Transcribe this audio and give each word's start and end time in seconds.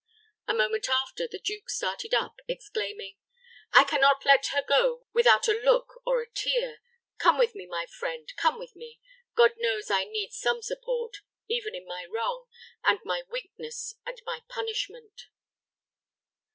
A 0.47 0.53
moment 0.55 0.89
after, 0.89 1.27
the 1.27 1.37
duke 1.37 1.69
started 1.69 2.11
up, 2.11 2.37
exclaiming, 2.47 3.17
"I 3.71 3.83
can 3.83 4.01
not 4.01 4.25
let 4.25 4.47
her 4.47 4.63
go 4.67 5.05
without 5.13 5.47
a 5.47 5.51
look 5.53 6.01
or 6.07 6.23
a 6.23 6.27
tear! 6.31 6.79
Come 7.19 7.37
with 7.37 7.53
me, 7.53 7.67
my 7.67 7.85
friend, 7.85 8.27
come 8.35 8.57
with 8.57 8.75
me. 8.75 8.99
God 9.35 9.51
knows 9.59 9.91
I 9.91 10.05
need 10.05 10.33
some 10.33 10.63
support, 10.63 11.17
even 11.47 11.75
in 11.75 11.85
my 11.85 12.03
wrong, 12.09 12.47
and 12.83 12.99
my 13.05 13.21
weakness, 13.29 13.93
and 14.03 14.19
my 14.25 14.41
punishment." 14.49 15.27